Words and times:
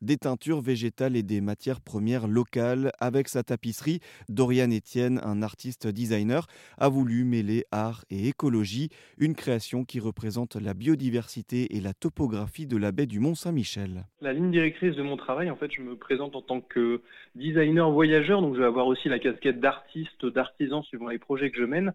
des 0.00 0.16
teintures 0.16 0.60
végétales 0.60 1.16
et 1.16 1.22
des 1.22 1.40
matières 1.40 1.80
premières 1.80 2.26
locales. 2.26 2.92
Avec 3.00 3.28
sa 3.28 3.42
tapisserie, 3.42 4.00
Dorian 4.28 4.70
Etienne, 4.70 5.20
un 5.24 5.42
artiste 5.42 5.86
designer, 5.86 6.46
a 6.78 6.88
voulu 6.88 7.24
mêler 7.24 7.64
art 7.70 8.04
et 8.10 8.28
écologie, 8.28 8.90
une 9.18 9.34
création 9.34 9.84
qui 9.84 10.00
représente 10.00 10.56
la 10.56 10.74
biodiversité 10.74 11.76
et 11.76 11.80
la 11.80 11.94
topographie 11.94 12.66
de 12.66 12.76
la 12.76 12.92
baie 12.92 13.06
du 13.06 13.20
Mont-Saint-Michel. 13.20 14.06
La 14.20 14.32
ligne 14.32 14.50
directrice 14.50 14.96
de 14.96 15.02
mon 15.02 15.16
travail, 15.16 15.50
en 15.50 15.56
fait, 15.56 15.70
je 15.72 15.82
me 15.82 15.96
présente 15.96 16.36
en 16.36 16.42
tant 16.42 16.60
que 16.60 17.02
designer 17.34 17.90
voyageur, 17.90 18.42
donc 18.42 18.54
je 18.54 18.60
vais 18.60 18.66
avoir 18.66 18.86
aussi 18.86 19.08
la 19.08 19.18
casquette 19.18 19.60
d'artiste, 19.60 20.26
d'artisan 20.26 20.82
suivant 20.82 21.08
les 21.08 21.18
projets 21.18 21.50
que 21.50 21.58
je 21.58 21.64
mène, 21.64 21.92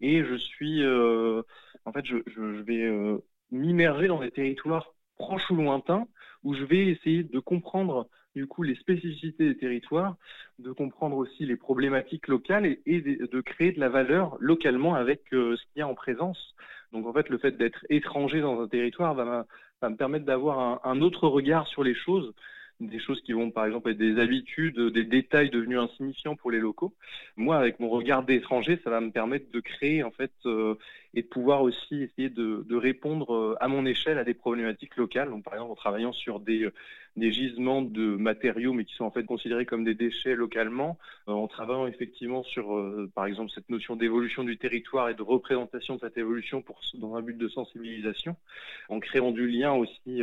et 0.00 0.24
je 0.24 0.34
suis, 0.34 0.82
euh, 0.82 1.42
en 1.84 1.92
fait, 1.92 2.04
je, 2.04 2.62
vais 2.62 2.84
euh, 2.84 3.18
m'immerger 3.50 4.08
dans 4.08 4.20
des 4.20 4.30
territoires 4.30 4.94
proches 5.18 5.50
ou 5.50 5.56
lointains 5.56 6.06
où 6.44 6.54
je 6.54 6.64
vais 6.64 6.86
essayer 6.86 7.24
de 7.24 7.38
comprendre 7.40 8.08
du 8.34 8.46
coup 8.46 8.62
les 8.62 8.76
spécificités 8.76 9.48
des 9.48 9.56
territoires, 9.56 10.16
de 10.58 10.70
comprendre 10.72 11.16
aussi 11.16 11.44
les 11.44 11.56
problématiques 11.56 12.28
locales 12.28 12.76
et, 12.86 13.00
de, 13.00 13.40
créer 13.40 13.72
de 13.72 13.80
la 13.80 13.88
valeur 13.88 14.36
localement 14.38 14.94
avec 14.94 15.22
euh, 15.32 15.56
ce 15.56 15.62
qu'il 15.64 15.80
y 15.80 15.82
a 15.82 15.88
en 15.88 15.94
présence. 15.94 16.54
Donc 16.92 17.06
en 17.06 17.12
fait, 17.12 17.28
le 17.28 17.38
fait 17.38 17.56
d'être 17.56 17.84
étranger 17.90 18.40
dans 18.40 18.60
un 18.60 18.68
territoire 18.68 19.14
va, 19.14 19.46
me 19.82 19.96
permettre 19.96 20.24
d'avoir 20.24 20.86
un, 20.86 21.00
autre 21.00 21.28
regard 21.28 21.66
sur 21.66 21.82
les 21.82 21.94
choses 21.94 22.32
des 22.80 23.00
choses 23.00 23.20
qui 23.22 23.32
vont 23.32 23.50
par 23.50 23.66
exemple 23.66 23.90
être 23.90 23.98
des 23.98 24.20
habitudes, 24.20 24.78
des 24.78 25.02
détails 25.02 25.50
devenus 25.50 25.78
insignifiants 25.80 26.36
pour 26.36 26.52
les 26.52 26.60
locaux. 26.60 26.94
Moi, 27.36 27.56
avec 27.56 27.80
mon 27.80 27.88
regard 27.88 28.22
d'étranger, 28.22 28.80
ça 28.84 28.90
va 28.90 29.00
me 29.00 29.10
permettre 29.10 29.50
de 29.50 29.58
créer 29.58 30.04
en 30.04 30.12
fait 30.12 30.30
euh, 30.46 30.76
et 31.14 31.22
de 31.22 31.26
pouvoir 31.26 31.62
aussi 31.62 32.02
essayer 32.02 32.28
de, 32.28 32.76
répondre 32.76 33.34
euh, 33.34 33.56
à 33.60 33.68
mon 33.68 33.86
échelle 33.86 34.18
à 34.18 34.24
des 34.24 34.34
problématiques 34.34 34.96
locales. 34.96 35.30
Donc 35.30 35.44
par 35.44 35.54
exemple 35.54 35.72
en 35.72 35.76
travaillant 35.76 36.12
sur 36.12 36.40
des, 36.40 36.64
euh, 36.64 36.72
gisements 37.16 37.82
de 37.82 38.14
matériaux 38.16 38.72
mais 38.72 38.84
qui 38.84 38.94
sont 38.94 39.04
en 39.04 39.10
fait 39.10 39.24
considérés 39.24 39.66
comme 39.66 39.82
des 39.82 39.94
déchets 39.94 40.36
localement, 40.36 40.98
en 41.26 41.48
travaillant 41.48 41.88
effectivement 41.88 42.44
sur 42.44 42.80
par 43.12 43.26
exemple 43.26 43.50
cette 43.52 43.68
notion 43.70 43.96
d'évolution 43.96 44.44
du 44.44 44.56
territoire 44.56 45.08
et 45.08 45.14
de 45.14 45.22
représentation 45.22 45.96
de 45.96 46.00
cette 46.00 46.16
évolution 46.16 46.62
pour, 46.62 46.80
dans 46.94 47.16
un 47.16 47.22
but 47.22 47.36
de 47.36 47.48
sensibilisation, 47.48 48.36
en 48.88 49.00
créant 49.00 49.32
du 49.32 49.48
lien 49.48 49.72
aussi 49.72 50.20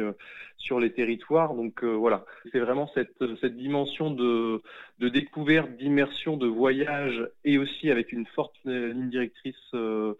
sur 0.56 0.80
les 0.80 0.94
territoires. 0.94 1.54
Donc 1.54 1.84
voilà, 1.84 2.24
c'est 2.54 2.60
vraiment 2.60 2.90
cette, 2.94 3.22
cette 3.42 3.58
dimension 3.58 4.10
de, 4.10 4.62
découverte, 5.00 5.76
d'immersion, 5.78 6.38
de 6.38 6.48
voyage 6.48 7.28
et 7.44 7.58
aussi 7.58 7.92
avec 7.92 8.12
une 8.12 8.26
forte 8.28 8.56
ligne 8.66 9.10
directrice 9.10 9.56
euh, 9.74 10.14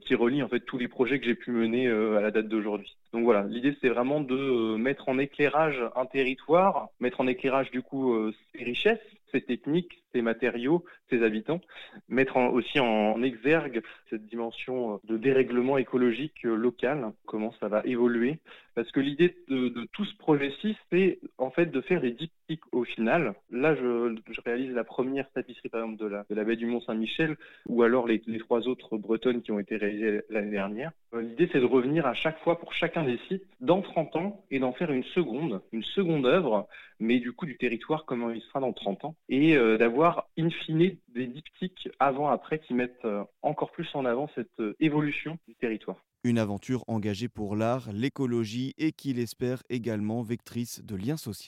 qui 0.00 0.14
relie 0.14 0.42
en 0.42 0.48
fait 0.48 0.60
tous 0.60 0.78
les 0.78 0.88
projets 0.88 1.18
que 1.18 1.26
j'ai 1.26 1.34
pu 1.34 1.50
mener 1.50 1.86
euh, 1.86 2.16
à 2.16 2.20
la 2.20 2.30
date 2.30 2.48
d'aujourd'hui. 2.48 2.96
Donc 3.16 3.24
voilà, 3.24 3.44
l'idée 3.48 3.74
c'est 3.80 3.88
vraiment 3.88 4.20
de 4.20 4.36
euh, 4.36 4.76
mettre 4.76 5.08
en 5.08 5.18
éclairage 5.18 5.82
un 5.96 6.04
territoire, 6.04 6.90
mettre 7.00 7.22
en 7.22 7.26
éclairage 7.26 7.70
du 7.70 7.80
coup 7.80 8.14
ses 8.52 8.62
richesses, 8.62 9.00
ses 9.32 9.40
techniques, 9.40 10.02
ses 10.12 10.20
matériaux, 10.20 10.84
ses 11.10 11.22
habitants, 11.22 11.62
mettre 12.10 12.36
aussi 12.36 12.78
en 12.78 13.22
exergue 13.22 13.82
cette 14.10 14.26
dimension 14.26 15.00
de 15.04 15.16
dérèglement 15.16 15.78
écologique 15.78 16.42
local, 16.42 17.12
comment 17.26 17.54
ça 17.58 17.68
va 17.68 17.82
évoluer. 17.84 18.38
Parce 18.74 18.90
que 18.92 19.00
l'idée 19.00 19.34
de, 19.48 19.86
tout 19.92 20.04
ce 20.04 20.16
projet-ci, 20.18 20.76
c'est 20.90 21.18
en 21.38 21.50
fait 21.50 21.66
de 21.66 21.80
faire 21.80 22.02
des 22.02 22.12
diptyques 22.12 22.64
au 22.72 22.84
final. 22.84 23.34
Là, 23.50 23.74
je, 23.74 24.14
réalise 24.44 24.72
la 24.74 24.84
première 24.84 25.30
tapisserie, 25.32 25.70
par 25.70 25.82
exemple, 25.82 26.02
de 26.28 26.34
la, 26.34 26.44
baie 26.44 26.56
du 26.56 26.66
Mont-Saint-Michel, 26.66 27.36
ou 27.66 27.82
alors 27.82 28.06
les, 28.06 28.20
trois 28.38 28.68
autres 28.68 28.98
bretonnes 28.98 29.40
qui 29.40 29.50
ont 29.50 29.58
été 29.58 29.76
réalisées 29.76 30.20
l'année 30.28 30.50
dernière. 30.50 30.92
Euh, 31.16 31.22
l'idée, 31.22 31.48
c'est 31.52 31.60
de 31.60 31.64
revenir 31.64 32.06
à 32.06 32.14
chaque 32.14 32.38
fois 32.40 32.58
pour 32.58 32.72
chacun 32.72 33.04
des 33.04 33.18
sites 33.28 33.46
dans 33.60 33.82
30 33.82 34.16
ans 34.16 34.44
et 34.50 34.58
d'en 34.58 34.72
faire 34.72 34.90
une 34.92 35.04
seconde, 35.04 35.62
une 35.72 35.82
seconde 35.82 36.26
œuvre, 36.26 36.68
mais 37.00 37.18
du 37.18 37.32
coup 37.32 37.46
du 37.46 37.56
territoire, 37.56 38.04
comment 38.04 38.30
il 38.30 38.40
sera 38.42 38.60
dans 38.60 38.72
30 38.72 39.04
ans, 39.04 39.16
et 39.28 39.56
euh, 39.56 39.78
d'avoir 39.78 40.28
in 40.38 40.50
fine 40.50 40.96
des 41.08 41.26
diptyques 41.26 41.88
avant-après 41.98 42.58
qui 42.58 42.74
mettent 42.74 43.04
euh, 43.04 43.24
encore 43.42 43.72
plus 43.72 43.88
en 43.94 44.04
avant 44.04 44.28
cette 44.34 44.62
évolution 44.80 45.38
du 45.48 45.54
territoire. 45.54 45.96
Une 46.24 46.38
aventure 46.38 46.84
engagée 46.88 47.28
pour 47.28 47.56
l'art, 47.56 47.92
l'écologie 47.92 48.74
et 48.78 48.92
qui 48.92 49.12
l'espère 49.12 49.62
également 49.68 50.22
vectrice 50.22 50.82
de 50.84 50.96
liens 50.96 51.16
sociaux. 51.16 51.46